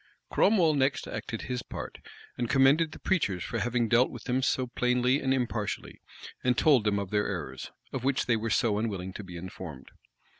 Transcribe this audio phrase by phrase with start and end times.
[0.31, 1.99] Cromwell next acted his part,
[2.35, 4.41] and commended the preachers for having dealt with them
[4.73, 6.01] plainly and impartially,
[6.43, 9.91] and told them of their errors, of which they were so unwilling to be informed.